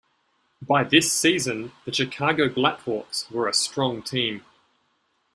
By 0.63 0.83
this 0.83 1.13
season, 1.13 1.73
the 1.85 1.93
Chicago 1.93 2.49
Black 2.49 2.79
Hawks 2.79 3.29
were 3.29 3.47
a 3.47 3.53
strong 3.53 4.01
team. 4.01 4.43